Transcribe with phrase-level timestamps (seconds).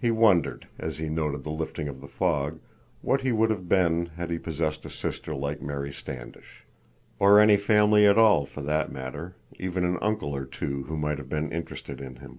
[0.00, 2.60] He wondered, as he noted the lifting of the fog,
[3.02, 6.64] what he would have been had he possessed a sister like Mary Standish.
[7.18, 11.28] Or any family at all, for that matter—even an uncle or two who might have
[11.28, 12.38] been interested in him.